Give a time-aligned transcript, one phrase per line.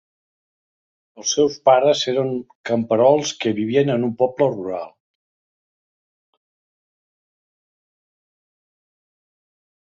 [1.23, 2.31] Els seus pares eren
[2.69, 4.89] camperols que vivien en un poble rural.